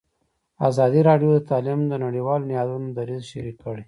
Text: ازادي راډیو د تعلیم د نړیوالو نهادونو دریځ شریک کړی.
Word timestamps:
ازادي 0.69 1.01
راډیو 1.09 1.29
د 1.33 1.39
تعلیم 1.49 1.79
د 1.87 1.93
نړیوالو 2.05 2.47
نهادونو 2.51 2.87
دریځ 2.97 3.23
شریک 3.31 3.57
کړی. 3.63 3.79